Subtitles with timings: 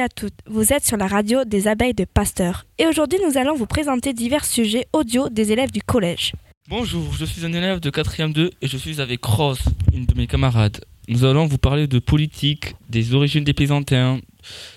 [0.00, 3.54] À toutes, vous êtes sur la radio des abeilles de Pasteur et aujourd'hui nous allons
[3.54, 6.32] vous présenter divers sujets audio des élèves du collège.
[6.68, 9.60] Bonjour, je suis un élève de 4e 2 et je suis avec Rose,
[9.92, 10.80] une de mes camarades.
[11.06, 14.18] Nous allons vous parler de politique, des origines des Plaisantins,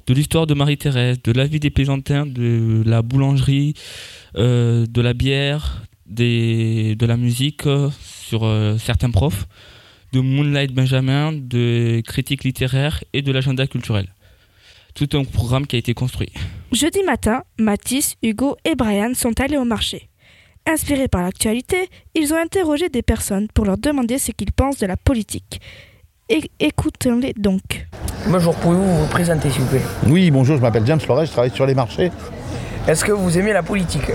[0.05, 3.73] de l'histoire de Marie-Thérèse, de la vie des Plaisantins, de la boulangerie,
[4.35, 9.47] euh, de la bière, de la musique euh, sur euh, certains profs,
[10.13, 14.09] de Moonlight Benjamin, de critique littéraire et de l'agenda culturel.
[14.97, 16.33] Tout un programme qui a été construit.
[16.71, 20.09] Jeudi matin, Mathis, Hugo et Brian sont allés au marché.
[20.65, 24.87] Inspirés par l'actualité, ils ont interrogé des personnes pour leur demander ce qu'ils pensent de
[24.87, 25.61] la politique.
[26.29, 27.85] Et écoutons-les donc.
[28.27, 29.81] Bonjour, pouvez-vous vous présenter s'il vous plaît?
[30.07, 32.11] Oui, bonjour, je m'appelle James Loret, je travaille sur les marchés.
[32.87, 34.09] Est-ce que vous aimez la politique?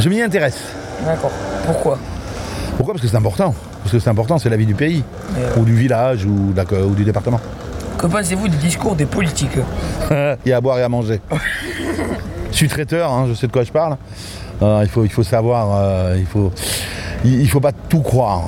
[0.00, 0.72] Je m'y intéresse.
[1.04, 1.30] D'accord.
[1.66, 2.00] Pourquoi?
[2.76, 2.94] Pourquoi?
[2.94, 3.54] Parce que c'est important.
[3.84, 5.04] Parce que c'est important, c'est la vie du pays,
[5.38, 5.54] Euh.
[5.60, 6.52] ou du village, ou
[6.96, 7.40] du département.
[8.00, 9.58] Que pensez-vous du discours des politiques
[10.10, 11.20] Il y a à boire et à manger.
[12.50, 13.98] je suis traiteur, hein, je sais de quoi je parle.
[14.62, 16.50] Euh, il, faut, il faut savoir, euh, il faut,
[17.26, 18.44] il, il faut pas tout croire.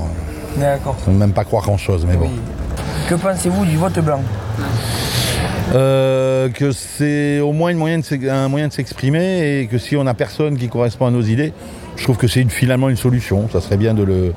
[0.56, 0.96] D'accord.
[1.06, 2.30] Même pas croire grand-chose, mais bon.
[3.10, 4.22] Que pensez-vous du vote blanc
[5.74, 10.04] Euh, que c'est au moins une de un moyen de s'exprimer et que si on
[10.04, 11.52] n'a personne qui correspond à nos idées,
[11.96, 13.50] je trouve que c'est finalement une solution.
[13.52, 14.32] Ça serait bien de le,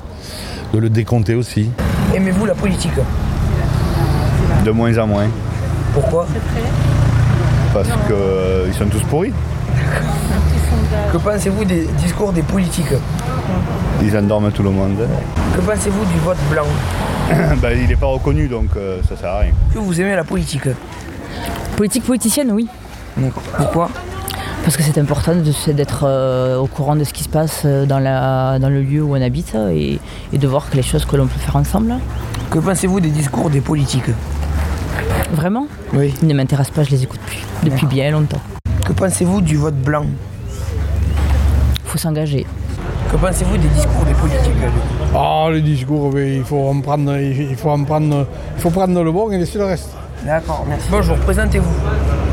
[0.74, 1.70] de le décompter aussi.
[2.14, 2.92] Aimez-vous la politique?
[4.66, 5.28] De moins en moins,
[5.94, 6.26] Pourquoi
[7.72, 9.32] parce qu'ils sont tous pourris.
[11.12, 12.94] Que pensez-vous des discours des politiques
[14.02, 15.06] Ils endorment tout le monde.
[15.54, 16.64] Que pensez-vous du vote blanc
[17.62, 19.52] Ben, il n'est pas reconnu, donc euh, ça sert à rien.
[19.72, 20.68] Que vous aimez la politique
[21.76, 22.66] Politique politicienne, oui.
[23.56, 23.88] Pourquoi
[24.64, 28.00] Parce que c'est important d'être euh, au courant de ce qui se passe euh, dans,
[28.00, 30.00] la, dans le lieu où on habite euh, et,
[30.32, 31.94] et de voir que les choses que l'on peut faire ensemble.
[32.50, 34.10] Que pensez-vous des discours des politiques
[35.32, 36.14] Vraiment, Oui.
[36.22, 38.40] ils ne m'intéressent pas, je les écoute plus depuis bien longtemps.
[38.86, 40.06] Que pensez-vous du vote blanc
[41.84, 42.46] Il faut s'engager.
[43.10, 44.52] Que pensez-vous des discours des politiques
[45.14, 48.26] Ah, les discours, mais il faut en prendre, il faut en prendre,
[48.56, 49.90] il faut prendre le bon et laisser le reste.
[50.24, 50.86] D'accord, merci.
[50.90, 51.70] Bonjour, présentez-vous.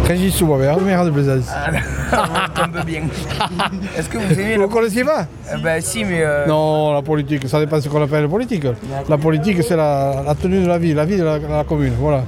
[0.08, 1.46] Régis Soubavert, maire de Plaisance.
[1.46, 3.02] Ça tombe bien.
[3.98, 6.22] Est-ce que vous aimez Vous la ne connaissez pas Euh, Ben si, mais...
[6.22, 8.66] euh, Non, la politique, ça dépend de ce qu'on appelle la politique.
[9.10, 11.64] La politique, c'est la, la tenue de la vie, la vie de la, de la
[11.64, 12.24] commune, voilà.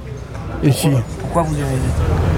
[0.62, 0.88] Ici.
[1.20, 1.66] Pourquoi vous aimez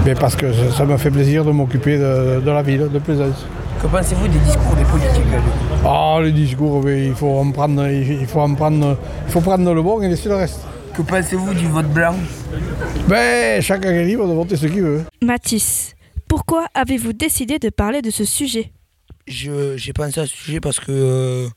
[0.05, 2.99] Mais parce que ça, ça me fait plaisir de m'occuper de, de la ville, de
[2.99, 3.45] Plaisance.
[3.81, 5.23] Que pensez-vous des discours des politiques
[5.85, 9.73] Ah, les discours, mais il faut en prendre, il faut en prendre, il faut prendre
[9.73, 10.59] le bon et laisser le reste.
[10.93, 12.15] Que pensez-vous du vote blanc
[13.07, 15.03] Ben, chacun est libre de voter ce qu'il veut.
[15.21, 15.95] Mathis,
[16.27, 18.71] pourquoi avez-vous décidé de parler de ce sujet?
[19.27, 21.47] Je- J'ai pensé à ce sujet parce que euh,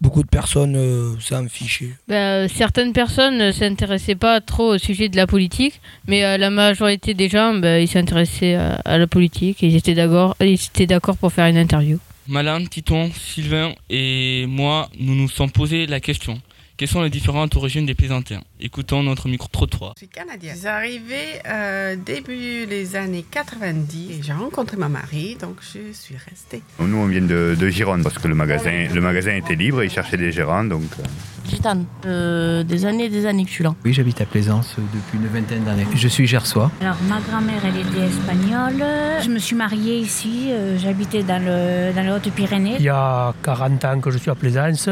[0.00, 1.94] beaucoup de personnes euh, s'en fichaient.
[2.08, 6.38] Ben, euh, certaines personnes ne s'intéressaient pas trop au sujet de la politique, mais euh,
[6.38, 10.36] la majorité des gens, ben, ils s'intéressaient à, à la politique et ils étaient d'accord,
[10.40, 11.98] ils étaient d'accord pour faire une interview.
[12.28, 16.40] Malin, Titon, Sylvain et moi, nous nous sommes posé la question.
[16.80, 19.92] Quelles sont les différentes origines des Plaisantins Écoutons notre micro-trottoir.
[19.96, 20.54] Je suis canadienne.
[20.54, 25.92] Je suis arrivée euh, début les années 90 et j'ai rencontré ma mari, donc je
[25.92, 26.62] suis restée.
[26.78, 29.88] Nous, on vient de, de Gironde, parce que le magasin, le magasin était libre et
[29.88, 30.84] ils cherchaient des gérants, donc...
[30.98, 31.02] euh,
[31.50, 31.84] Gitane.
[32.06, 33.74] Euh, des années et des années que je suis là.
[33.84, 35.86] Oui, j'habite à Plaisance depuis une vingtaine d'années.
[35.94, 36.70] Je suis gersois.
[36.80, 38.82] Alors, ma grand-mère, elle était espagnole.
[39.22, 40.48] Je me suis mariée ici.
[40.78, 42.76] J'habitais dans, le, dans les Hautes-Pyrénées.
[42.78, 44.88] Il y a 40 ans que je suis à Plaisance.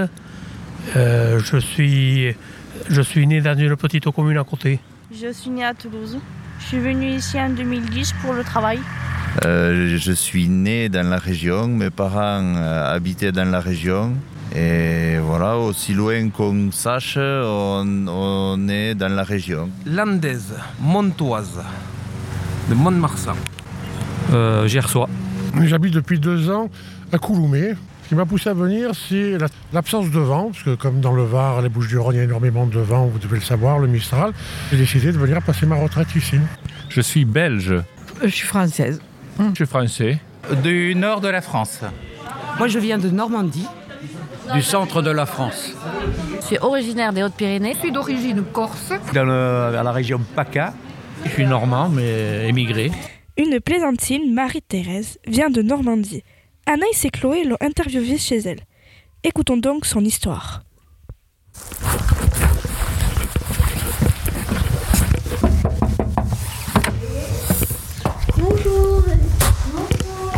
[0.97, 2.35] Euh, je, suis,
[2.89, 4.81] je suis né dans une petite commune à côté.
[5.13, 6.19] Je suis née à Toulouse.
[6.61, 8.81] Je suis venue ici en 2010 pour le travail.
[9.45, 14.15] Euh, je suis né dans la région, mes parents euh, habitaient dans la région.
[14.55, 19.69] Et voilà, aussi loin qu'on sache, on, on est dans la région.
[19.87, 21.61] Landaise, montoise,
[22.71, 23.37] de Mont-de-Marsan.
[24.33, 25.09] Euh, Gersois.
[25.65, 26.69] J'habite depuis deux ans
[27.13, 27.75] à Couloumé.
[28.09, 31.13] Ce qui m'a poussé à venir, c'est la- l'absence de vent, parce que comme dans
[31.13, 33.87] le Var, les Bouches-du-Rhône, il y a énormément de vent, vous devez le savoir, le
[33.87, 34.33] Mistral.
[34.71, 36.37] J'ai décidé de venir passer ma retraite ici.
[36.89, 37.75] Je suis belge.
[38.23, 39.03] Je suis française.
[39.39, 40.19] Je suis français.
[40.63, 41.81] Du nord de la France.
[42.57, 43.67] Moi, je viens de Normandie.
[44.55, 45.75] Du centre de la France.
[46.41, 47.75] Je suis originaire des Hautes-Pyrénées.
[47.75, 48.91] Je suis d'origine corse.
[49.13, 50.73] Dans le- la région PACA.
[51.27, 52.91] Je suis normand, mais émigré.
[53.37, 56.23] Une plaisantine, Marie-Thérèse, vient de Normandie.
[56.71, 58.61] Anaïs et Chloé l'ont interviewée chez elle.
[59.25, 60.65] Écoutons donc son histoire.
[68.37, 69.03] Bonjour.
[69.73, 70.33] Bonjour.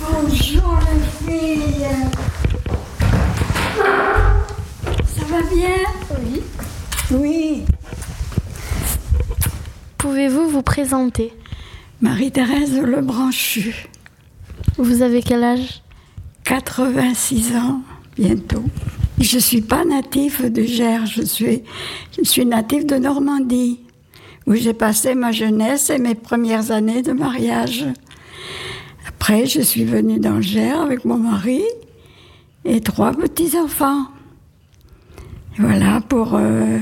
[0.00, 1.88] Bonjour les filles.
[5.16, 5.78] Ça va bien?
[6.22, 6.42] Oui.
[7.10, 7.64] Oui.
[9.98, 11.32] Pouvez-vous vous présenter présenter?
[12.00, 13.88] Marie-Thérèse Lebranchu.
[14.78, 15.82] Vous avez quel âge?
[16.44, 17.80] 86 ans,
[18.16, 18.62] bientôt.
[19.18, 21.64] Je ne suis pas natif de Gers, je suis,
[22.16, 23.80] je suis natif de Normandie,
[24.46, 27.86] où j'ai passé ma jeunesse et mes premières années de mariage.
[29.08, 31.64] Après, je suis venue dans Gers avec mon mari
[32.64, 34.04] et trois petits-enfants.
[35.58, 36.78] Voilà, pour, euh,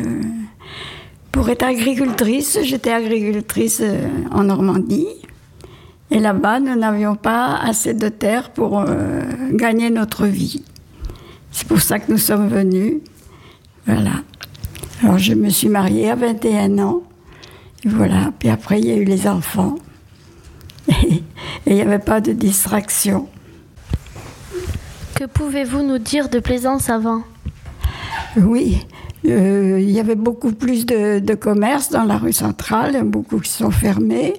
[1.33, 5.09] pour être agricultrice, j'étais agricultrice euh, en Normandie.
[6.11, 9.23] Et là-bas, nous n'avions pas assez de terre pour euh,
[9.53, 10.63] gagner notre vie.
[11.51, 12.99] C'est pour ça que nous sommes venus.
[13.87, 14.23] Voilà.
[15.03, 17.03] Alors, je me suis mariée à 21 ans.
[17.85, 18.33] Et voilà.
[18.39, 19.77] Puis après, il y a eu les enfants.
[20.89, 21.23] Et
[21.67, 23.29] il n'y avait pas de distraction.
[25.15, 27.23] Que pouvez-vous nous dire de Plaisance avant?
[28.37, 28.87] Oui,
[29.27, 33.51] euh, il y avait beaucoup plus de, de commerces dans la rue centrale, beaucoup qui
[33.51, 34.35] sont fermés.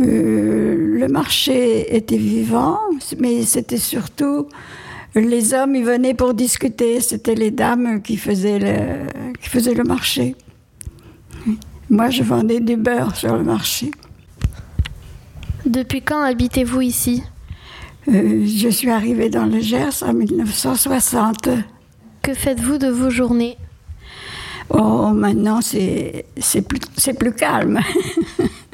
[0.00, 2.78] Euh, le marché était vivant,
[3.18, 4.48] mais c'était surtout
[5.14, 7.00] les hommes, ils venaient pour discuter.
[7.00, 10.36] C'était les dames qui faisaient le, qui faisaient le marché.
[11.90, 13.90] Moi, je vendais du beurre sur le marché.
[15.64, 17.22] Depuis quand habitez-vous ici?
[18.08, 21.48] Euh, je suis arrivée dans le Gers en 1960.
[22.22, 23.56] Que faites-vous de vos journées?
[24.70, 26.24] Oh, maintenant, c'est
[26.66, 27.80] plus, c'est plus calme.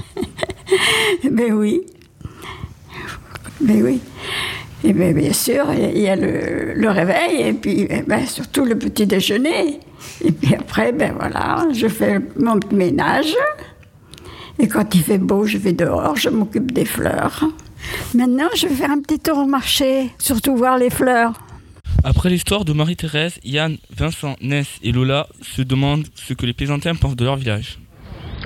[1.31, 1.82] Mais oui.
[3.60, 4.00] Mais oui.
[4.82, 8.64] Et bien, bien sûr, il y a le, le réveil et puis eh ben, surtout
[8.64, 9.81] le petit déjeuner.
[10.22, 13.34] Et puis après, ben voilà, je fais mon ménage.
[14.58, 17.44] Et quand il fait beau, je vais dehors, je m'occupe des fleurs.
[18.14, 21.32] Maintenant, je vais faire un petit tour au marché, surtout voir les fleurs.
[22.02, 26.94] Après l'histoire de Marie-Thérèse, Yann, Vincent, Ness et Lola se demandent ce que les Plaisantins
[26.94, 27.78] pensent de leur village.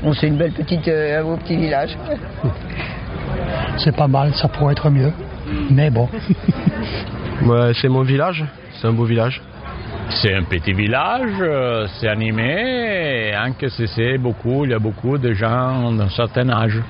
[0.02, 1.96] On c'est une belle petite, euh, un beau petit village.
[3.84, 5.12] C'est pas mal, ça pourrait être mieux.
[5.70, 6.08] Mais bon.
[7.46, 8.44] Ouais, c'est mon village,
[8.80, 9.40] c'est un beau village.
[10.20, 14.80] C'est un petit village, euh, c'est animé, hein, que c'est- c'est beaucoup, il y a
[14.80, 16.80] beaucoup de gens d'un certain âge.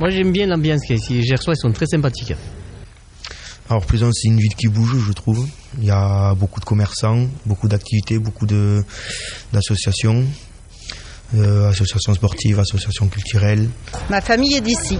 [0.00, 1.14] Moi j'aime bien l'ambiance qu'il y a ici.
[1.14, 2.34] Les Gersois ils sont très sympathiques.
[3.68, 5.46] Alors Plaisance, c'est une ville qui bouge, je trouve.
[5.78, 8.82] Il y a beaucoup de commerçants, beaucoup d'activités, beaucoup de
[9.52, 10.24] d'associations,
[11.34, 13.68] euh, associations sportives, associations culturelles.
[14.10, 14.98] Ma famille est d'ici.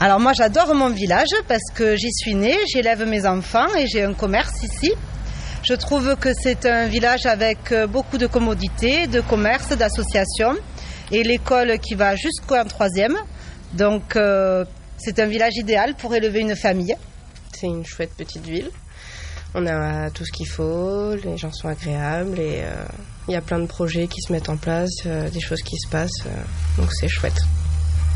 [0.00, 4.02] Alors moi j'adore mon village parce que j'y suis née, j'élève mes enfants et j'ai
[4.02, 4.92] un commerce ici.
[5.64, 10.56] Je trouve que c'est un village avec euh, beaucoup de commodités, de commerce, d'associations
[11.12, 13.16] et l'école qui va jusqu'en troisième.
[13.74, 14.64] Donc euh,
[14.98, 16.96] c'est un village idéal pour élever une famille.
[17.52, 18.70] C'est une chouette petite ville.
[19.54, 22.84] On a tout ce qu'il faut, les gens sont agréables et euh,
[23.28, 25.76] il y a plein de projets qui se mettent en place, euh, des choses qui
[25.76, 26.26] se passent.
[26.26, 27.40] euh, donc c'est chouette.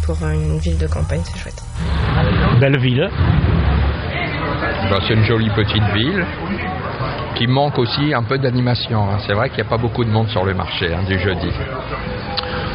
[0.04, 1.62] Pour une ville de campagne, c'est chouette.
[2.60, 3.08] Belle ville.
[4.90, 6.24] Ben, c'est une jolie petite ville
[7.36, 9.10] qui manque aussi un peu d'animation.
[9.10, 9.18] hein.
[9.26, 11.48] C'est vrai qu'il n'y a pas beaucoup de monde sur le marché hein, du jeudi.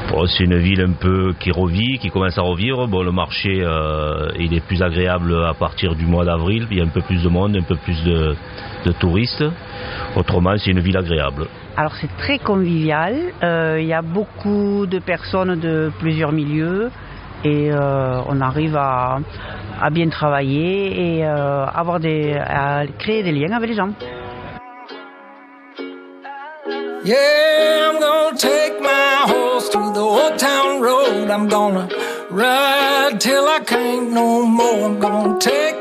[0.10, 2.86] Bon, c'est une ville un peu qui revit, qui commence à revivre.
[2.88, 6.68] Bon, le marché, euh, il est plus agréable à partir du mois d'avril.
[6.70, 8.36] Il y a un peu plus de monde, un peu plus de,
[8.86, 9.44] de touristes.
[10.16, 11.48] Autrement, c'est une ville agréable.
[11.78, 16.92] Alors c'est très convivial, Euh, il y a beaucoup de personnes de plusieurs milieux
[17.44, 19.20] et euh, on arrive à,
[19.82, 23.90] à bien travailler et euh, avoir des, à créer des liens avec les gens.
[27.04, 31.32] Yeah, I'm gonna take my horse to the old town road.
[31.32, 31.88] I'm gonna
[32.30, 34.86] ride till I can't no more.
[34.86, 35.81] I'm gonna take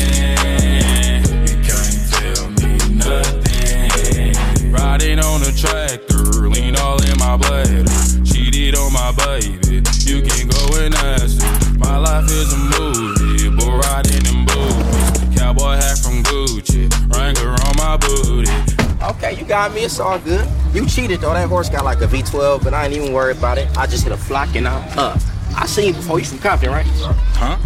[5.23, 7.85] On a tractor, lean all in my bladder.
[8.25, 11.77] Cheated on my baby, you can go and ask her.
[11.77, 15.39] My life is a movie, bull riding in boots.
[15.39, 18.51] Cowboy hat from Gucci, Wrangler on my booty.
[19.01, 19.81] Okay, you got me.
[19.81, 20.47] It's all good.
[20.73, 21.33] You cheated though.
[21.33, 23.67] That horse got like a V12, but I ain't even worried about it.
[23.77, 25.19] I just hit a flock and I'm up.
[25.55, 26.19] I seen you before.
[26.19, 26.85] You from Compton, right?
[27.33, 27.57] Huh?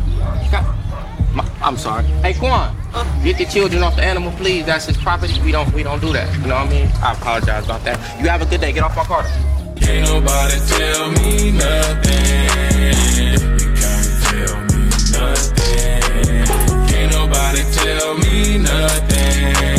[1.66, 2.04] I'm sorry.
[2.22, 2.76] Hey, Quan,
[3.24, 4.68] get the children off the animal, please.
[4.68, 5.42] That's his property.
[5.42, 6.32] We don't we don't do that.
[6.38, 6.88] You know what I mean?
[7.02, 7.98] I apologize about that.
[8.22, 8.72] You have a good day.
[8.72, 9.24] Get off my car.
[9.76, 12.46] Can't nobody tell me nothing.
[15.12, 16.46] Nothing.
[16.88, 19.75] Can't nobody tell me nothing.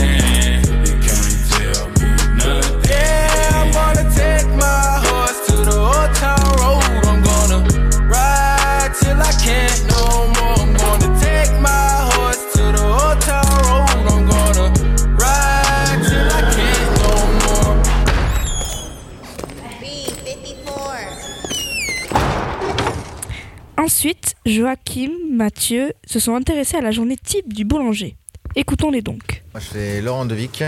[24.47, 28.17] Joachim, Mathieu se sont intéressés à la journée type du boulanger.
[28.55, 29.43] Écoutons-les donc.
[29.53, 30.63] Moi, je suis Laurent Devic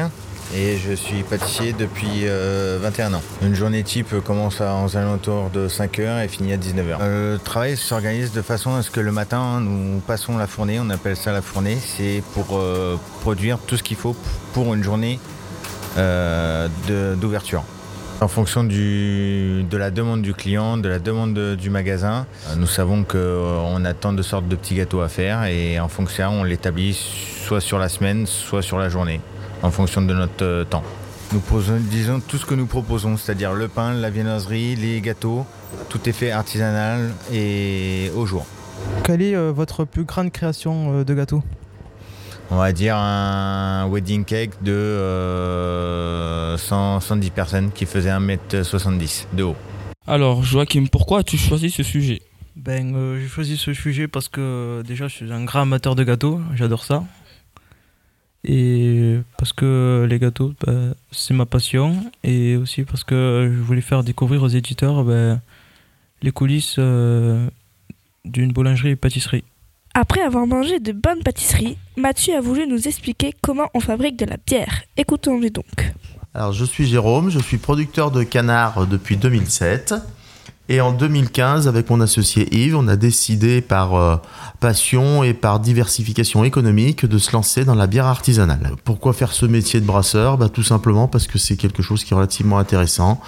[0.53, 3.23] et je suis pâtissier depuis euh, 21 ans.
[3.41, 6.99] Une journée type commence à, aux alentours de 5h et finit à 19h.
[7.01, 10.81] Euh, le travail s'organise de façon à ce que le matin, nous passons la fournée,
[10.81, 11.79] on appelle ça la fournée.
[11.81, 14.17] C'est pour euh, produire tout ce qu'il faut
[14.55, 15.21] pour une journée
[15.99, 16.67] euh,
[17.15, 17.63] d'ouverture.
[18.21, 22.57] En fonction du- de la demande du client, de la demande de- du magasin, euh,
[22.57, 26.29] nous savons qu'on a tant de sortes de petits gâteaux à faire et en fonction,
[26.31, 26.95] on l'établit
[27.47, 29.21] soit sur la semaine, soit sur la journée,
[29.63, 30.83] en fonction de notre euh, temps.
[31.33, 35.47] Nous posons, disons tout ce que nous proposons, c'est-à-dire le pain, la viennoiserie, les gâteaux,
[35.89, 38.47] tout est fait artisanal et au jour.
[39.05, 41.43] Quelle est euh, votre plus grande création euh, de gâteau
[42.51, 49.43] On va dire un wedding cake de euh, 100, 110 personnes qui faisait 1m70 de
[49.43, 49.57] haut.
[50.07, 52.23] Alors, Joachim, pourquoi as-tu choisi ce sujet?
[52.57, 56.05] Ben, euh, j'ai choisi ce sujet parce que déjà, je suis un grand amateur de
[56.05, 57.05] gâteaux, j'adore ça.
[58.45, 62.11] Et parce que les gâteaux, ben, c'est ma passion.
[62.25, 65.41] Et aussi parce que je voulais faire découvrir aux éditeurs ben,
[66.23, 67.47] les coulisses euh,
[68.25, 69.45] d'une boulangerie et pâtisserie.
[70.01, 74.27] Après avoir mangé de bonnes pâtisseries, Mathieu a voulu nous expliquer comment on fabrique de
[74.27, 74.83] la bière.
[74.97, 75.93] Écoutons-les donc.
[76.35, 79.95] Alors, je suis Jérôme, je suis producteur de canard depuis 2007.
[80.69, 84.17] Et en 2015, avec mon associé Yves, on a décidé par euh,
[84.61, 88.75] passion et par diversification économique de se lancer dans la bière artisanale.
[88.85, 90.39] Pourquoi faire ce métier de brasseur?
[90.39, 93.21] Bah, Tout simplement parce que c'est quelque chose qui est relativement intéressant,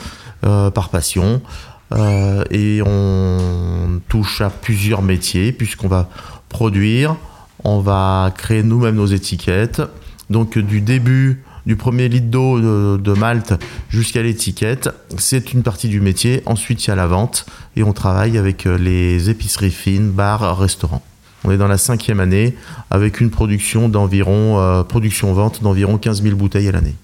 [0.44, 1.42] euh, par passion.
[1.92, 6.08] Euh, et on touche à plusieurs métiers puisqu'on va
[6.48, 7.16] produire,
[7.64, 9.82] on va créer nous-mêmes nos étiquettes.
[10.28, 12.58] Donc du début du premier litre d'eau
[12.98, 13.54] de, Malte
[13.90, 16.42] jusqu'à l'étiquette, c'est une partie du métier.
[16.46, 20.58] Ensuite, il y a la vente et on travaille avec euh, les épiceries fines, bars,
[20.58, 21.02] restaurants.
[21.44, 22.54] On est dans la cinquième année
[22.90, 26.94] avec une production d'environ, euh, production-vente d'environ 15 000 bouteilles à l'année.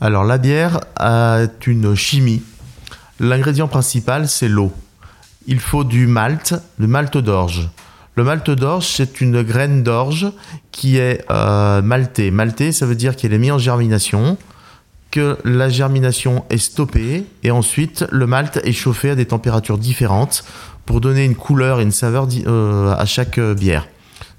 [0.00, 2.42] Alors la bière a une chimie.
[3.20, 4.72] L'ingrédient principal, c'est l'eau.
[5.46, 7.68] Il faut du malt, le malt d'orge.
[8.16, 10.26] Le malt d'orge, c'est une graine d'orge
[10.72, 12.30] qui est euh, maltée.
[12.30, 14.36] Maltée, ça veut dire qu'elle est mise en germination,
[15.10, 20.44] que la germination est stoppée, et ensuite le malt est chauffé à des températures différentes
[20.86, 23.86] pour donner une couleur et une saveur euh, à chaque euh, bière.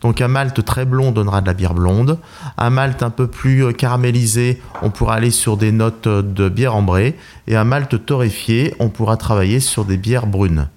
[0.05, 2.19] Donc un malt très blond donnera de la bière blonde.
[2.59, 6.47] Un malt un peu plus euh, caramélisé, on pourra aller sur des notes euh, de
[6.47, 7.15] bière ambrée.
[7.47, 10.67] Et un malt torréfié, on pourra travailler sur des bières brunes.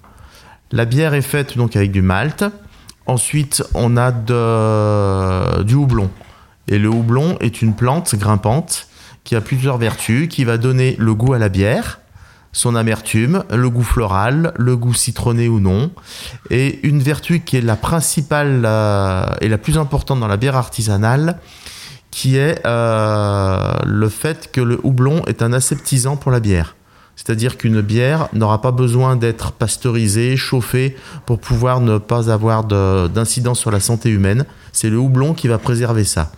[0.71, 2.43] La bière est faite donc avec du malt.
[3.05, 6.09] Ensuite, on a de- du houblon.
[6.67, 8.87] Et le houblon est une plante grimpante
[9.23, 11.98] qui a plusieurs vertus, qui va donner le goût à la bière,
[12.51, 15.91] son amertume, le goût floral, le goût citronné ou non.
[16.49, 18.65] Et une vertu qui est la principale
[19.41, 21.37] et la plus importante dans la bière artisanale,
[22.11, 26.75] qui est euh, le fait que le houblon est un aseptisant pour la bière.
[27.15, 33.07] C'est-à-dire qu'une bière n'aura pas besoin d'être pasteurisée, chauffée pour pouvoir ne pas avoir de-
[33.09, 34.45] d'incidence sur la santé humaine.
[34.71, 36.31] C'est le houblon qui va préserver ça.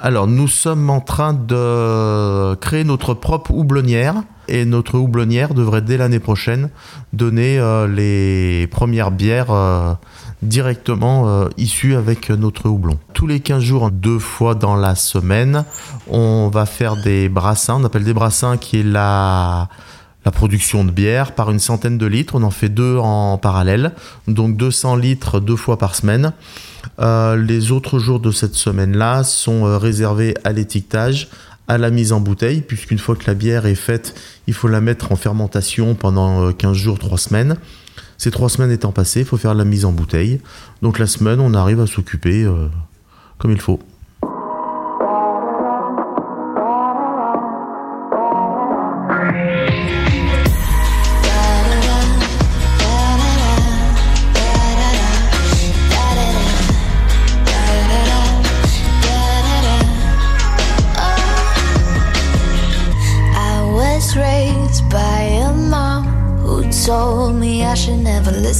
[0.00, 5.96] Alors, nous sommes en train de créer notre propre houblonnière et notre houblonnière devrait dès
[5.96, 6.68] l'année prochaine
[7.12, 9.94] donner euh, les premières bières euh,
[10.42, 12.98] directement euh, issues avec notre houblon.
[13.12, 15.64] Tous les 15 jours, deux fois dans la semaine,
[16.08, 17.76] on va faire des brassins.
[17.80, 19.68] On appelle des brassins qui est la
[20.24, 22.34] la production de bière par une centaine de litres.
[22.34, 23.92] On en fait deux en parallèle,
[24.26, 26.32] donc 200 litres deux fois par semaine.
[27.00, 31.28] Euh, les autres jours de cette semaine-là sont euh, réservés à l'étiquetage,
[31.66, 34.14] à la mise en bouteille, puisqu'une fois que la bière est faite,
[34.46, 37.56] il faut la mettre en fermentation pendant euh, 15 jours, 3 semaines.
[38.18, 40.40] Ces 3 semaines étant passées, il faut faire la mise en bouteille.
[40.82, 42.68] Donc la semaine, on arrive à s'occuper euh,
[43.38, 43.80] comme il faut.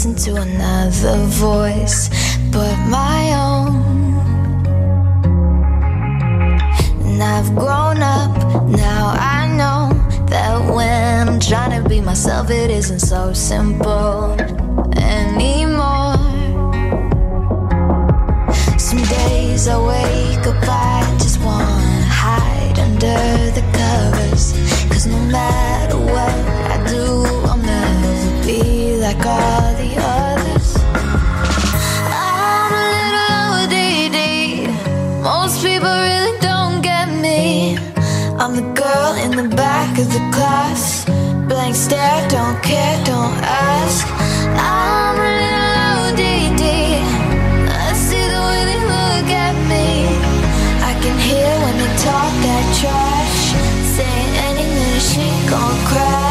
[0.05, 2.11] Listen to another voice
[2.53, 3.75] but my own.
[7.07, 8.37] And I've grown up,
[8.69, 9.89] now I know
[10.27, 14.33] that when I'm trying to be myself, it isn't so simple
[14.97, 16.19] anymore.
[18.79, 24.53] Some days I wake up, I just wanna hide under the covers.
[24.91, 26.35] Cause no matter what
[26.75, 29.74] I do, I'll never be like all
[41.85, 44.07] stare, don't care, don't ask.
[44.57, 46.65] I'm a little ODD.
[47.69, 49.87] I see the way they look at me.
[50.91, 53.41] I can hear when they talk that trash.
[53.97, 56.23] Saying anything, she gon' cry.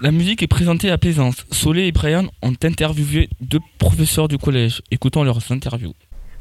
[0.00, 1.46] La musique est présentée à Plaisance.
[1.50, 4.82] Solé et Brian ont interviewé deux professeurs du collège.
[4.90, 5.94] Écoutons leurs interviews.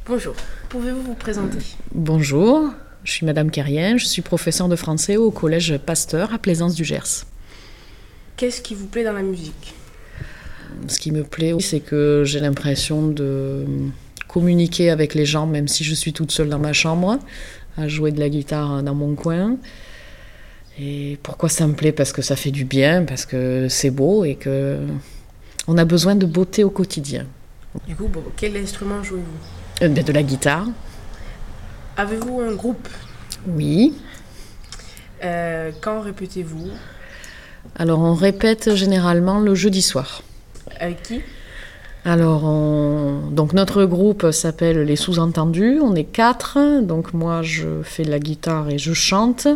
[0.06, 0.36] Bonjour,
[0.68, 1.60] pouvez-vous vous présenter?
[1.96, 6.76] Bonjour, je suis Madame Carrien, je suis professeure de français au collège Pasteur à Plaisance
[6.76, 7.26] du Gers.
[8.38, 9.74] Qu'est-ce qui vous plaît dans la musique?
[10.88, 13.66] Ce qui me plaît, c'est que j'ai l'impression de
[14.28, 17.20] communiquer avec les gens, même si je suis toute seule dans ma chambre,
[17.78, 19.58] à jouer de la guitare dans mon coin.
[20.80, 21.92] Et pourquoi ça me plaît?
[21.92, 24.80] Parce que ça fait du bien, parce que c'est beau et que
[25.68, 27.28] on a besoin de beauté au quotidien.
[27.88, 29.86] Du coup, bon, quel instrument jouez-vous?
[29.86, 30.68] Euh, ben, De la guitare,
[31.98, 32.88] Avez-vous un groupe?
[33.48, 33.94] Oui.
[35.24, 36.70] Euh, Quand répétez-vous?
[37.78, 40.22] Alors on répète généralement le jeudi soir.
[40.80, 41.22] Avec qui?
[42.06, 45.80] Alors, on- donc notre groupe s'appelle Les Sous-Entendus.
[45.82, 46.58] On est quatre.
[46.82, 49.48] Donc moi, je fais de la guitare et je chante.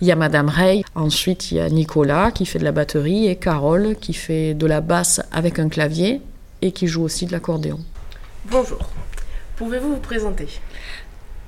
[0.00, 0.82] Il y a Madame Rey.
[0.94, 4.66] Ensuite, il y a Nicolas qui fait de la batterie et Carole qui fait de
[4.66, 6.22] la basse avec un clavier
[6.62, 7.78] et qui joue aussi de l'accordéon.
[8.50, 8.78] Bonjour,
[9.56, 10.48] pouvez-vous vous présenter?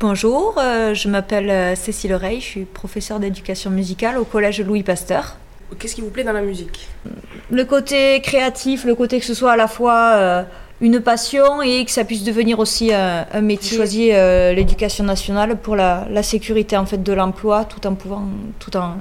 [0.00, 4.82] Bonjour, euh, je m'appelle euh, Cécile Rey, je suis professeure d'éducation musicale au collège Louis
[4.82, 5.36] Pasteur.
[5.78, 6.88] Qu'est-ce qui vous plaît dans la musique?
[7.48, 10.42] Le côté créatif, le côté que ce soit à la fois euh,
[10.80, 13.70] une passion et que ça puisse devenir aussi un métier.
[13.70, 17.94] J'ai choisi euh, l'éducation nationale pour la, la sécurité en fait de l'emploi, tout en
[17.94, 18.24] pouvant,
[18.58, 18.96] tout en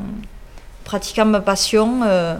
[0.84, 2.02] pratiquant ma passion.
[2.04, 2.38] euh,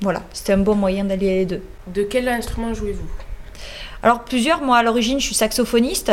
[0.00, 1.62] voilà, c'était un bon moyen d'allier les deux.
[1.86, 3.08] De quel instrument jouez-vous?
[4.02, 6.12] Alors plusieurs, moi à l'origine je suis saxophoniste.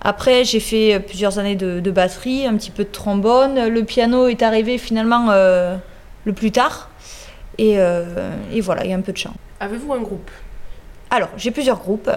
[0.00, 3.68] Après j'ai fait euh, plusieurs années de, de batterie, un petit peu de trombone.
[3.68, 5.76] Le piano est arrivé finalement euh,
[6.24, 6.90] le plus tard.
[7.58, 9.34] Et, euh, et voilà, il y a un peu de chant.
[9.60, 10.30] Avez-vous un groupe?
[11.10, 12.10] Alors j'ai plusieurs groupes.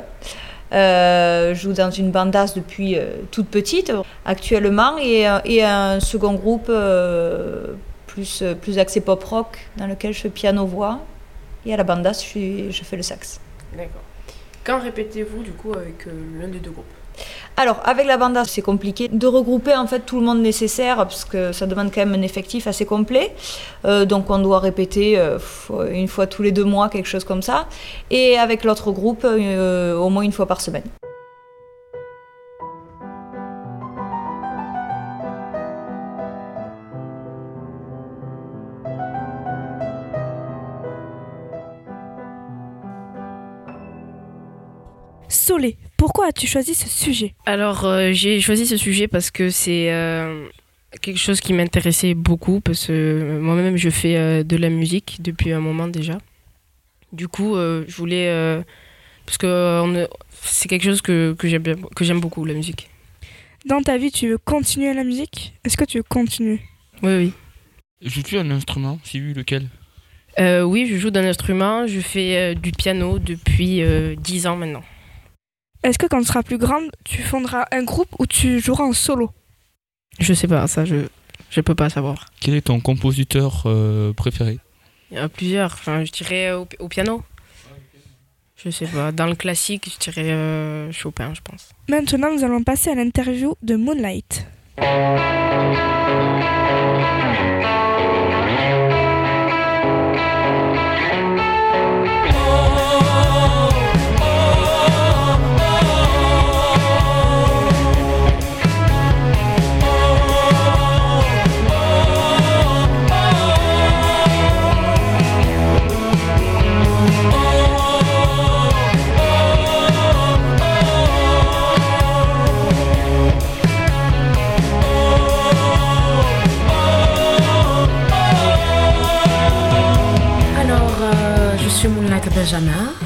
[0.71, 2.95] Euh, je joue dans une bandasse depuis
[3.31, 3.91] toute petite
[4.23, 6.71] actuellement et, et un second groupe
[8.05, 10.99] plus, plus axé pop rock dans lequel je fais piano-voix
[11.65, 13.39] et à la bandasse je, je fais le sax.
[13.75, 14.01] D'accord.
[14.63, 16.05] Quand répétez-vous du coup avec
[16.39, 16.85] l'un des deux groupes?
[17.57, 21.25] Alors, avec la banda, c'est compliqué de regrouper en fait tout le monde nécessaire parce
[21.25, 23.35] que ça demande quand même un effectif assez complet.
[23.83, 25.37] Euh, donc, on doit répéter euh,
[25.91, 27.67] une fois tous les deux mois, quelque chose comme ça.
[28.11, 30.83] Et avec l'autre groupe, euh, au moins une fois par semaine.
[45.27, 49.91] Solé, pourquoi as-tu choisi ce sujet Alors, euh, j'ai choisi ce sujet parce que c'est
[49.93, 50.47] euh,
[51.01, 55.17] quelque chose qui m'intéressait beaucoup, parce que euh, moi-même, je fais euh, de la musique
[55.21, 56.17] depuis un moment déjà.
[57.13, 58.29] Du coup, euh, je voulais...
[58.29, 58.61] euh,
[59.25, 60.07] parce que euh,
[60.41, 62.89] c'est quelque chose que, que j'aime bien- que j'aime beaucoup, la musique.
[63.65, 65.53] Dans ta vie, tu veux continuer la musique?
[65.65, 66.61] Est-ce que tu veux continuer?
[67.03, 67.33] Oui, oui.
[68.01, 69.67] Joues-tu un instrument Si oui, lequel?
[70.39, 74.55] Euh, oui, je joue d'un instrument, je fais euh, du piano depuis euh, 10 ans
[74.55, 74.83] maintenant.
[75.83, 78.93] Est-ce que quand tu seras plus grande, tu fonderas un groupe ou tu joueras en
[78.93, 79.31] solo?
[80.19, 81.07] Je sais pas, ça, je
[81.49, 82.25] je peux pas savoir.
[82.39, 84.59] Quel est ton compositeur euh, préféré?
[85.09, 87.23] Il y en a plusieurs, enfin, je dirais au, au piano.
[88.55, 91.69] Je sais pas, dans le classique, je dirais euh, Chopin, je pense.
[91.87, 94.45] Maintenant, nous allons passer à l'interview de Moonlight.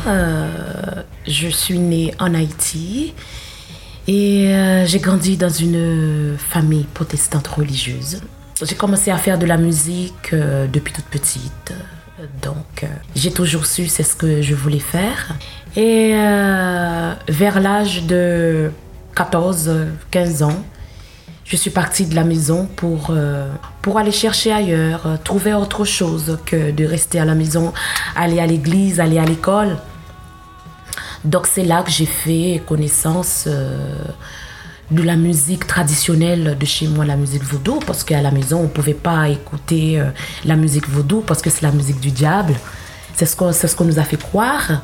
[0.05, 0.47] Euh,
[1.25, 3.15] je suis née en Haïti
[4.07, 8.21] et euh, j'ai grandi dans une famille protestante religieuse.
[8.61, 11.73] J'ai commencé à faire de la musique euh, depuis toute petite.
[12.43, 15.33] Donc, j'ai toujours su c'est ce que je voulais faire.
[15.75, 16.11] Et
[17.27, 18.71] vers l'âge de
[19.15, 20.63] 14-15 ans,
[21.45, 23.49] je suis partie de la maison pour, euh,
[23.81, 27.73] pour aller chercher ailleurs, euh, trouver autre chose que de rester à la maison,
[28.15, 29.77] aller à l'église, aller à l'école.
[31.25, 33.97] Donc c'est là que j'ai fait connaissance euh,
[34.91, 38.63] de la musique traditionnelle de chez moi, la musique vaudou, parce qu'à la maison on
[38.63, 40.01] ne pouvait pas écouter
[40.45, 42.53] la musique vaudou parce que c'est la musique du diable.
[43.15, 44.81] C'est ce qu'on ce nous a fait croire.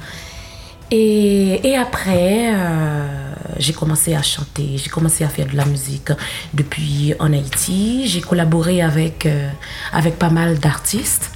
[0.91, 6.11] Et, après, euh, j'ai commencé à chanter, j'ai commencé à faire de la musique
[6.53, 8.07] depuis en Haïti.
[8.07, 9.49] J'ai collaboré avec, euh,
[9.93, 11.31] avec pas mal d'artistes.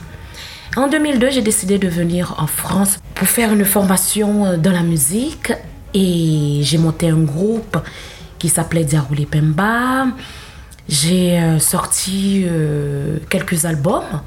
[0.75, 4.81] En 2002, j'ai décidé de venir en France pour faire une formation euh, dans la
[4.81, 5.53] musique
[5.93, 7.77] et j'ai monté un groupe
[8.39, 10.07] qui s'appelait Diaroulé Pemba.
[10.89, 12.45] J'ai sorti
[13.29, 14.21] quelques albums.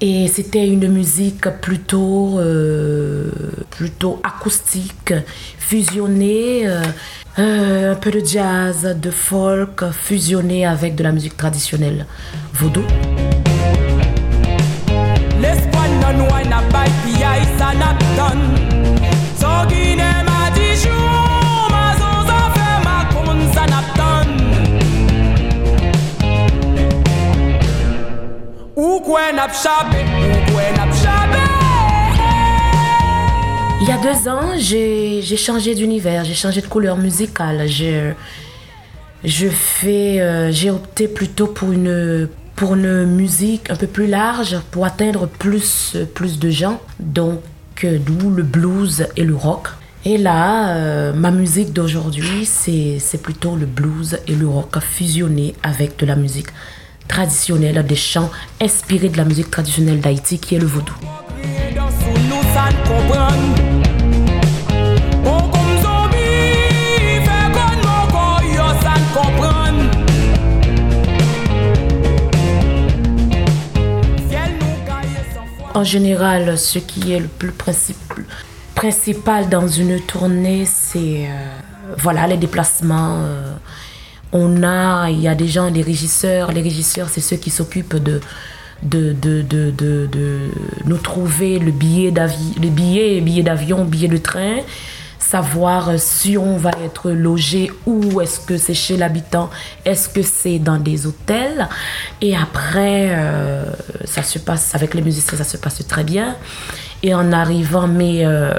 [0.00, 3.30] Et c'était une musique plutôt, euh,
[3.70, 5.14] plutôt acoustique,
[5.58, 6.82] fusionnée, euh,
[7.38, 12.04] euh, un peu de jazz, de folk, fusionné avec de la musique traditionnelle
[12.52, 12.84] vaudou.
[33.80, 37.68] Il y a deux ans, j'ai changé d'univers, j'ai changé de couleur musicale.
[37.68, 38.14] Je,
[39.86, 45.28] euh, j'ai opté plutôt pour une, pour une musique un peu plus large, pour atteindre
[45.28, 46.80] plus, plus de gens.
[46.98, 47.42] Donc,
[47.84, 49.68] euh, d'où le blues et le rock.
[50.04, 55.96] Et là, euh, ma musique d'aujourd'hui, c'est plutôt le blues et le rock fusionnés avec
[55.96, 56.48] de la musique
[57.06, 60.94] traditionnelle, des chants inspirés de la musique traditionnelle d'Haïti qui est le vaudou.
[75.76, 77.52] En général, ce qui est le plus
[78.74, 81.48] principal dans une tournée, c'est euh,
[81.98, 83.18] voilà les déplacements.
[83.20, 83.54] Euh,
[84.36, 86.52] on a, il y a des gens, des régisseurs.
[86.52, 88.20] Les régisseurs, c'est ceux qui s'occupent de,
[88.82, 90.50] de, de, de, de,
[90.84, 94.58] nous trouver le billet d'avion, le billet, billet d'avion, billet de train,
[95.18, 99.48] savoir si on va être logé ou est-ce que c'est chez l'habitant,
[99.84, 101.68] est-ce que c'est dans des hôtels.
[102.20, 103.64] Et après, euh,
[104.04, 106.36] ça se passe avec les musiciens, ça se passe très bien.
[107.02, 108.54] Et en arrivant, mais euh,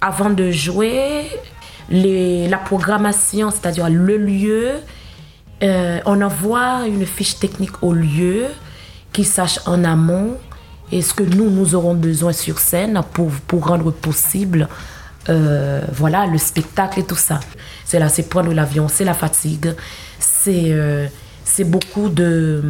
[0.00, 1.24] avant de jouer,
[1.88, 4.72] les, la programmation, c'est-à-dire le lieu,
[5.62, 8.46] euh, on envoie une fiche technique au lieu
[9.12, 10.36] qui sache en amont
[10.90, 13.30] et ce que nous, nous aurons besoin sur scène pour,
[13.64, 14.68] rendre possible
[15.28, 17.38] euh, voilà, le spectacle et tout ça.
[17.84, 19.74] C'est c'est prendre l'avion, c'est la fatigue,
[20.18, 21.06] c'est euh,
[21.66, 22.62] beaucoup de,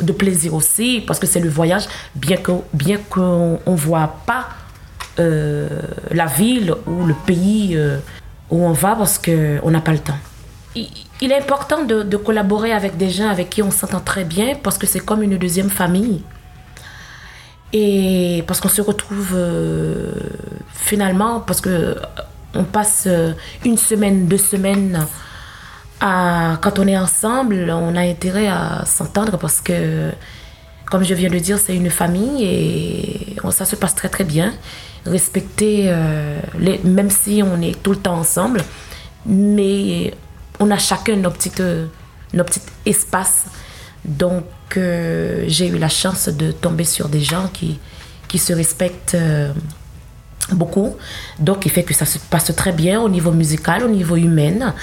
[0.00, 4.48] de, plaisir aussi parce que c'est le voyage, bien qu'on bien qu'on ne voit pas
[5.18, 7.78] la ville ou le pays
[8.50, 10.18] où on va parce qu'on n'a pas le temps
[10.74, 14.78] il est important de, collaborer avec des gens avec qui on s'entend très bien parce
[14.78, 16.22] que c'est comme une deuxième famille.
[17.74, 20.12] Et parce qu'on se retrouve euh,
[20.74, 21.94] finalement, parce que euh,
[22.54, 23.32] on passe euh,
[23.64, 25.06] une semaine, deux semaines
[26.00, 30.10] à, quand on est ensemble, on a intérêt à s'entendre parce que,
[30.90, 34.52] comme je viens de dire, c'est une famille et ça se passe très très bien.
[35.06, 35.92] Respecter,
[36.84, 38.60] même si on est tout le temps ensemble,
[39.26, 40.12] mais
[40.62, 41.86] on a chacun nos petites, euh,
[42.32, 43.44] nos petits espaces.
[44.04, 44.44] Donc,
[44.76, 47.78] euh, j'ai eu la chance de tomber sur des gens qui,
[48.28, 49.52] qui se respectent euh,
[50.52, 50.96] beaucoup.
[51.38, 54.74] Donc, il fait que ça se passe très bien au niveau musical, au niveau humain.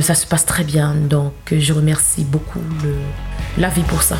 [0.00, 0.94] ça se passe très bien.
[0.94, 2.62] Donc, je remercie beaucoup
[3.56, 4.16] la vie pour ça.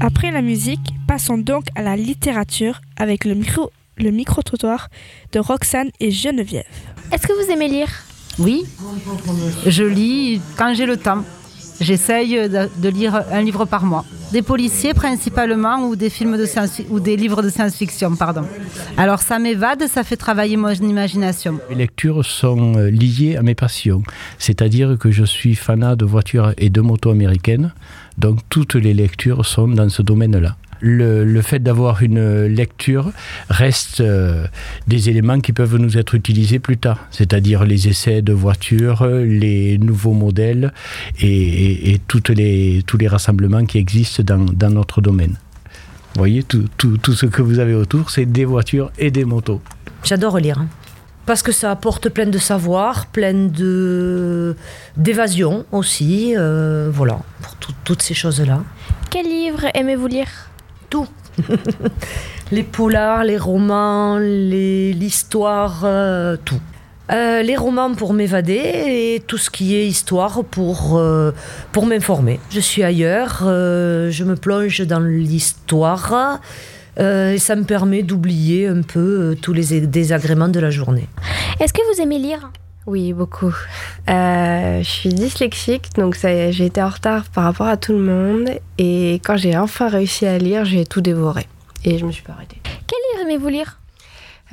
[0.00, 4.88] Après la musique, passons donc à la littérature avec le micro le micro-trottoir
[5.32, 6.64] de Roxane et Geneviève.
[7.12, 7.88] Est-ce que vous aimez lire?
[8.38, 8.64] Oui,
[9.66, 11.22] je lis quand j'ai le temps.
[11.80, 14.04] J'essaye de, lire un livre par mois.
[14.32, 18.42] Des policiers principalement ou des films de science ou des livres de science-fiction, pardon.
[18.96, 21.58] Alors ça m'évade, ça fait travailler mon imagination.
[21.70, 24.02] Les lectures sont euh, liées à mes passions,
[24.38, 27.72] c'est-à-dire que je suis fanat de voitures et de motos américaines,
[28.18, 30.56] donc toutes les lectures sont dans ce domaine-là.
[30.80, 33.10] Le, le fait d'avoir une lecture
[33.48, 34.46] reste euh,
[34.86, 39.78] des éléments qui peuvent nous être utilisés plus tard, c'est-à-dire les essais de voitures, les
[39.78, 40.74] nouveaux modèles
[41.20, 45.38] et, et- toutes les, tous les rassemblements qui existent dans, dans notre domaine.
[46.14, 49.24] Vous voyez, tout, tout- tout ce que vous avez autour, c'est des voitures et des
[49.24, 49.62] motos.
[50.02, 50.62] J'adore lire.
[51.26, 54.54] Parce que ça apporte plein de savoir, plein de
[54.96, 58.60] d'évasion aussi, euh, voilà, pour tout- toutes ces choses-là.
[59.10, 60.28] Quel livre aimez-vous lire?
[60.90, 61.08] Tout.
[62.52, 66.60] les polars, les romans, les- l'histoire, euh, tout.
[67.12, 71.32] Euh, les romans pour m'évader et tout ce qui est histoire pour, euh,
[71.72, 72.40] pour m'informer.
[72.50, 76.40] Je suis ailleurs, euh, je me plonge dans l'histoire
[76.98, 79.00] et ça me permet d'oublier un peu
[79.32, 81.08] euh, tous les désagréments de la journée.
[81.60, 82.50] Est-ce que vous aimez lire?
[82.86, 83.54] Oui, beaucoup.
[84.10, 88.00] Euh, je suis dyslexique, donc ça- j'ai été en retard par rapport à tout le
[88.00, 88.50] monde.
[88.78, 91.46] Et quand j'ai enfin réussi à lire, j'ai tout dévoré.
[91.84, 92.58] Et je me suis pas arrêtée.
[92.86, 93.80] Quel livre aimez-vous lire?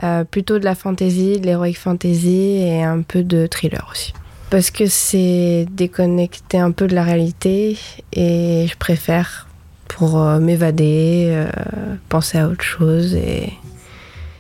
[0.04, 4.13] Euh, plutôt de la fantasy, de l'heroic fantasy et un peu de thriller aussi.
[4.49, 7.77] Parce que c'est déconnecté un peu de la réalité
[8.13, 9.47] et je préfère
[9.91, 11.49] pour euh, m'évader, euh,
[12.08, 13.51] penser à autre chose et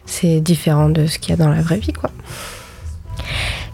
[0.05, 2.09] c'est différent de ce qu'il y a dans la vraie vie quoi.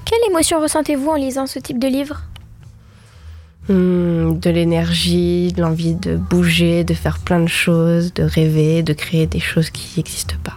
[0.03, 2.23] Quelle émotion ressentez-vous en lisant ce type de livre?
[3.69, 8.93] Hmm, de l'énergie, de l'envie de bouger, de faire plein de choses, de rêver, de
[8.93, 10.55] créer des choses qui n'existent pas.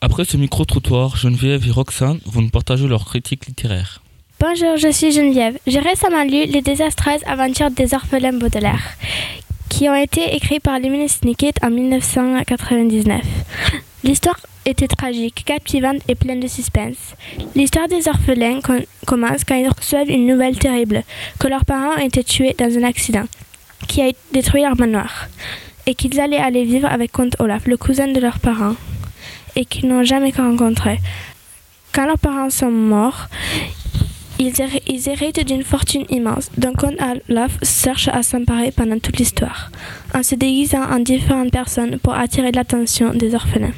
[0.00, 4.00] Après ce micro-trottoir, Geneviève et Roxane vont nous partager leur critique littéraire.
[4.40, 5.58] Bonjour, je suis Geneviève.
[5.66, 8.82] J'ai récemment lu Les désastreuses aventures des orphelins Baudelaire,
[9.68, 13.20] qui ont été écrits par Lemony Snicket en 1999.
[14.04, 17.14] L'histoire était tragique, captivante et pleine de suspense.
[17.54, 21.02] L'histoire des orphelins com- commence quand ils reçoivent une nouvelle terrible,
[21.38, 23.24] que leurs parents ont été tués dans un accident
[23.88, 25.26] qui a détruit leur manoir,
[25.86, 28.74] et qu'ils allaient aller vivre avec Comte Olaf, le cousin de leurs parents,
[29.54, 30.98] et qu'ils n'ont jamais rencontré.
[31.92, 33.26] Quand leurs parents sont morts,
[34.38, 36.74] ils, héri- ils héritent d'une fortune immense, dont
[37.28, 39.70] Olaf cherche à s'emparer pendant toute l'histoire,
[40.14, 43.72] en se déguisant en différentes personnes pour attirer l'attention des orphelins.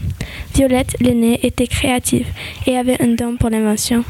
[0.54, 2.26] Violette, l'aînée, était créative
[2.66, 4.04] et avait un don pour l'invention.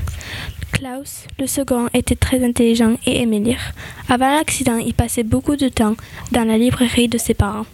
[0.73, 3.73] Klaus, le second, était très intelligent et aimait lire.
[4.09, 5.95] Avant l'accident, il passait beaucoup de temps
[6.33, 7.67] dans la librairie de ses parents.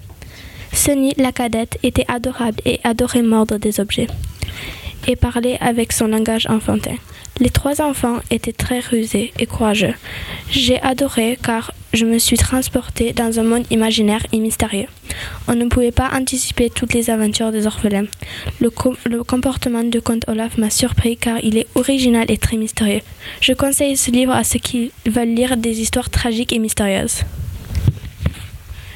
[0.72, 4.08] Sonny, la cadette, était adorable et adorait mordre des objets
[5.06, 6.96] et parler avec son langage enfantin.
[7.40, 9.94] Les trois enfants étaient très rusés et courageux.
[10.50, 14.86] J'ai adoré car je me suis transportée dans un monde imaginaire et mystérieux.
[15.48, 18.06] On ne pouvait pas anticiper toutes les aventures des orphelins.
[18.60, 18.70] Le,
[19.06, 23.00] le comportement de Comte Olaf m'a surpris car il est original et très mystérieux.
[23.40, 27.22] Je conseille ce livre à ceux qui veulent lire des histoires tragiques et mystérieuses.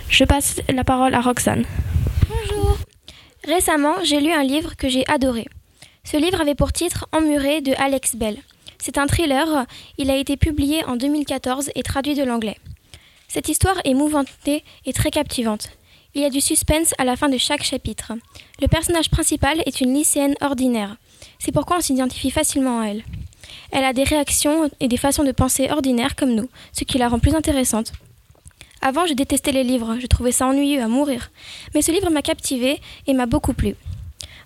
[0.09, 1.65] Je passe la parole à Roxane.
[2.29, 2.79] Bonjour.
[3.47, 5.47] Récemment, j'ai lu un livre que j'ai adoré.
[6.11, 8.39] Ce livre avait pour titre Emmuré de Alex Bell.
[8.79, 9.67] C'est un thriller,
[9.99, 12.57] il a été publié en 2014 et traduit de l'anglais.
[13.29, 15.69] Cette histoire est mouvementée et très captivante.
[16.15, 18.15] Il y a du suspense à la fin de chaque chapitre.
[18.63, 20.97] Le personnage principal est une lycéenne ordinaire.
[21.39, 23.05] C'est pourquoi on s'identifie facilement à elle.
[23.71, 27.11] Elle a des réactions et des façons de penser ordinaires comme nous, ce qui la
[27.11, 27.93] rend plus intéressante.
[28.81, 31.31] Avant, je détestais les livres, je trouvais ça ennuyeux à mourir.
[31.75, 33.77] Mais ce livre m'a captivée et m'a beaucoup plu.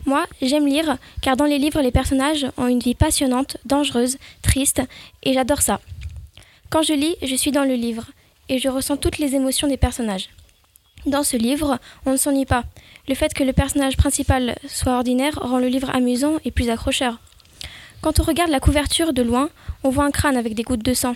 [0.04, 4.82] Moi, j'aime lire car dans les livres, les personnages ont une vie passionnante, dangereuse, triste,
[5.22, 5.80] et j'adore ça.
[6.70, 8.06] Quand je lis, je suis dans le livre
[8.48, 10.30] et je ressens toutes les émotions des personnages.
[11.06, 12.64] Dans ce livre, on ne s'ennuie pas.
[13.08, 17.18] Le fait que le personnage principal soit ordinaire rend le livre amusant et plus accrocheur.
[18.00, 19.50] Quand on regarde la couverture de loin,
[19.84, 21.14] on voit un crâne avec des gouttes de sang.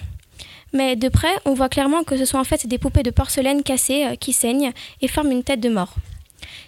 [0.72, 3.62] Mais de près, on voit clairement que ce sont en fait des poupées de porcelaine
[3.62, 5.94] cassées euh, qui saignent et forment une tête de mort.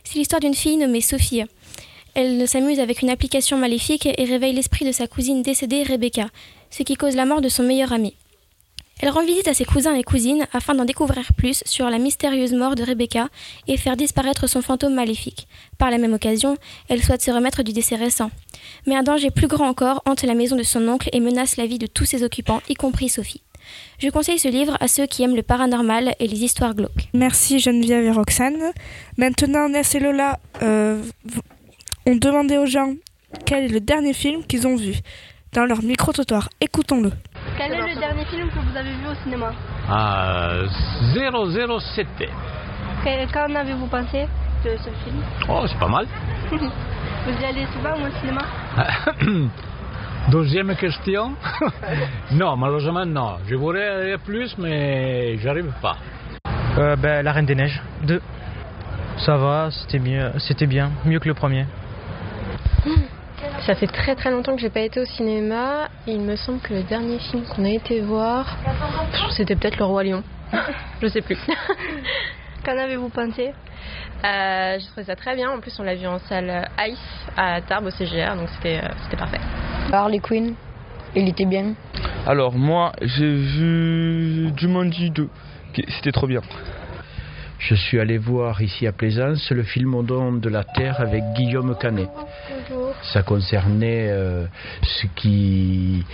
[0.04, 1.44] C'est l'histoire d'une fille nommée Sophie.
[2.20, 6.26] Elle s'amuse avec une application maléfique et réveille l'esprit de sa cousine décédée Rebecca,
[6.68, 8.16] ce qui cause la mort de son meilleur ami.
[8.98, 12.54] Elle rend visite à ses cousins et cousines afin d'en découvrir plus sur la mystérieuse
[12.54, 13.28] mort de Rebecca
[13.68, 15.46] et faire disparaître son fantôme maléfique.
[15.78, 16.56] Par la même occasion,
[16.88, 18.32] elle souhaite se remettre du décès récent.
[18.88, 21.66] Mais un danger plus grand encore hante la maison de son oncle et menace la
[21.66, 23.42] vie de tous ses occupants, y compris Sophie.
[24.00, 27.10] Je conseille ce livre à ceux qui aiment le paranormal et les histoires glauques.
[27.14, 28.72] Merci Geneviève et Roxane.
[29.18, 31.00] Maintenant, Ness et Lola euh,
[32.08, 32.94] ont demandé aux gens
[33.44, 34.94] quel est le dernier film qu'ils ont vu
[35.52, 36.48] dans leur micro-trottoir.
[36.60, 37.10] Écoutons-le.
[37.56, 39.52] Quel est le dernier film que vous avez vu au cinéma
[39.88, 40.52] à
[41.14, 42.06] 007.
[43.32, 44.26] Qu'en avez-vous pensé
[44.64, 46.06] de ce film Oh, c'est pas mal.
[46.50, 49.50] Vous y allez souvent au cinéma
[50.30, 51.32] Deuxième question.
[52.32, 53.36] non, malheureusement, non.
[53.48, 55.96] Je voudrais aller plus, mais j'arrive pas.
[56.78, 58.20] Euh, ben, La Reine des Neiges 2.
[59.24, 61.66] Ça va, c'était mieux, c'était bien, mieux que le premier.
[63.68, 65.90] Ça fait très très longtemps que j'ai pas été au cinéma.
[66.06, 68.56] Il me semble que le dernier film qu'on a été voir,
[69.36, 70.24] c'était peut-être Le Roi Lion.
[71.02, 71.36] Je sais plus.
[72.64, 73.52] Qu'en avez-vous pensé?
[74.24, 75.50] Euh, j'ai trouvé ça très bien.
[75.50, 78.88] En plus, on l'a vu en salle Ice à Tarbes au CGR, donc c'était euh,
[79.04, 79.40] c'était parfait.
[79.92, 80.54] Harley Quinn,
[81.14, 81.74] il était bien?
[82.26, 85.28] Alors moi j'ai vu Jumanji 2,
[85.74, 86.40] qui- c'était trop bien.
[87.58, 91.22] Je suis allé voir ici à Plaisance le film Au don de la terre avec
[91.34, 92.08] Guillaume Canet.
[93.12, 94.46] Ça concernait euh,
[94.82, 96.04] ce, qui,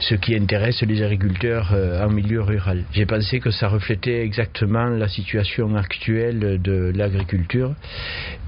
[0.00, 2.84] ce qui intéresse les agriculteurs euh, en milieu rural.
[2.92, 7.74] J'ai pensé que ça reflétait exactement la situation actuelle de l'agriculture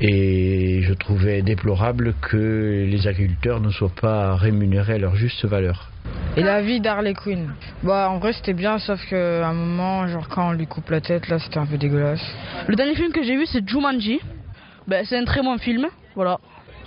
[0.01, 5.90] et je trouvais déplorable que les agriculteurs ne soient pas rémunérés à leur juste valeur.
[6.37, 7.53] Et la vie d'Harley Quinn.
[7.83, 11.01] Bah en vrai c'était bien sauf qu'à un moment genre quand on lui coupe la
[11.01, 12.25] tête là c'était un peu dégueulasse.
[12.69, 14.21] Le dernier film que j'ai vu, c'est Jumanji.
[14.87, 15.87] Ben, c'est un très bon film.
[16.15, 16.39] Voilà.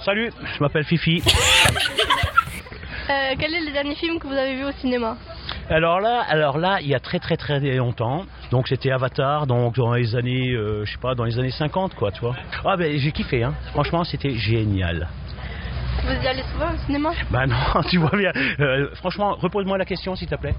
[0.03, 1.21] Salut, je m'appelle Fifi.
[3.09, 5.17] Euh, Quel est le dernier film que vous avez vu au cinéma?
[5.69, 8.25] Alors là, alors là, il y a très très très longtemps.
[8.51, 11.95] Donc c'était Avatar, donc dans les années, euh, je sais pas, dans les années 50
[11.95, 12.35] quoi, tu vois.
[12.65, 13.53] Ah ben j'ai kiffé, hein.
[13.71, 15.07] Franchement, c'était génial.
[16.05, 17.11] Vous y allez souvent au cinéma?
[17.31, 17.55] Bah non,
[17.89, 18.31] tu vois bien.
[18.59, 20.55] Euh, franchement, repose-moi la question s'il te plaît.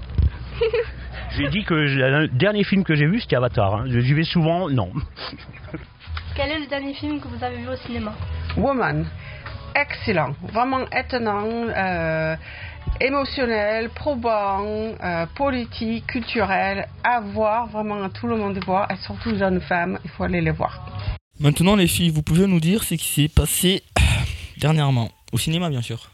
[1.37, 3.75] J'ai dit que le dernier film que j'ai vu c'était Avatar.
[3.75, 3.85] Hein.
[3.87, 4.91] J'y vais souvent, non.
[6.35, 8.13] Quel est le dernier film que vous avez vu au cinéma?
[8.57, 9.05] Woman.
[9.75, 12.35] Excellent, vraiment étonnant, euh,
[13.01, 19.59] émotionnel, probant, euh, politique, culturel, à voir, vraiment tout le monde voir, et surtout jeunes
[19.59, 20.79] femmes, il faut aller les voir.
[21.41, 23.83] Maintenant, les filles, vous pouvez nous dire ce qui s'est passé
[24.57, 26.11] dernièrement Au cinéma, bien sûr.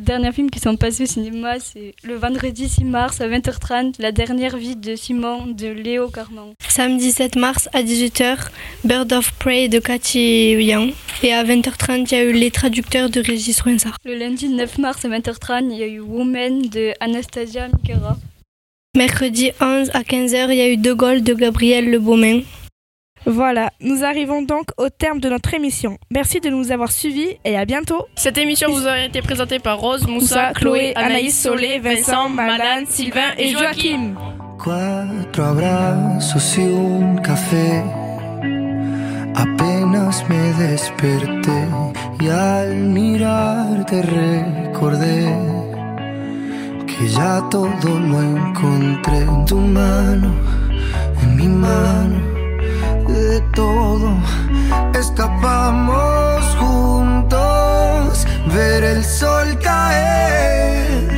[0.00, 4.12] Derniers films qui sont passés au cinéma, c'est le vendredi 6 mars à 20h30, La
[4.12, 6.54] dernière vie de Simon de Léo Carman.
[6.66, 8.48] Samedi 7 mars à 18h,
[8.84, 10.94] Bird of Prey de Cathy Yang.
[11.22, 13.98] Et à 20h30, il y a eu Les Traducteurs de Régis Ronsard.
[14.06, 18.16] Le lundi 9 mars à 20h30, il y a eu Woman de Anastasia Mikera.
[18.96, 22.40] Mercredi 11 à 15h, il y a eu De Gaulle de Gabriel Le Beaumain.
[23.24, 25.98] Voilà, nous arrivons donc au terme de notre émission.
[26.10, 28.06] Merci de nous avoir suivis et à bientôt.
[28.16, 33.32] Cette émission vous a été présentée par Rose, Moussa, Chloé, Anaïs, Solé, Vincent, Malane, Sylvain
[33.38, 34.14] et Joachim.
[34.58, 37.82] Cuatro abrazos y un café.
[39.34, 41.68] Apenas me desperté
[42.20, 45.34] y al mirarte recordé
[46.86, 50.32] que ya todo lo encontré en tu mano,
[51.22, 52.31] en mi mano,
[53.08, 54.16] de todo
[55.12, 61.10] escapamos juntos, ver el sol caer.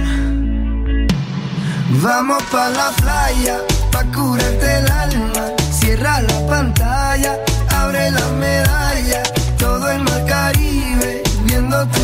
[2.03, 3.59] Vamos pa la playa,
[3.93, 5.45] pa curarte el alma.
[5.71, 7.39] Cierra la pantalla,
[7.81, 9.23] abre la medalla.
[9.59, 12.01] Todo el mar Caribe, viendo tu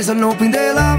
[0.00, 0.96] pa' que el sol no pinte la